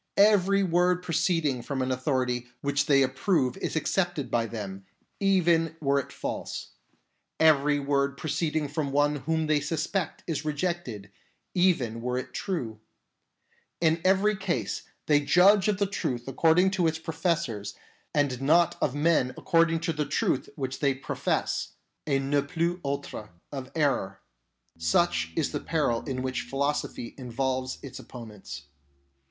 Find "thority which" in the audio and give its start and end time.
2.51-2.85